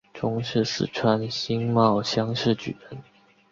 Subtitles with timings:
[0.15, 3.03] 中式四川辛卯乡试举人。